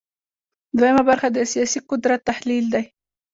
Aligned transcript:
دویمه 0.77 1.03
برخه 1.09 1.27
د 1.31 1.37
سیاسي 1.51 1.79
قدرت 1.89 2.19
تحلیل 2.29 2.65
دی. 2.73 2.83